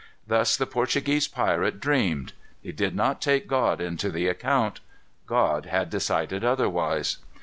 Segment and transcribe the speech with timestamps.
[0.25, 2.33] Thus the Portuguese pirate dreamed.
[2.63, 4.79] He did not take God into the account.
[5.27, 7.17] God had decided otherwise.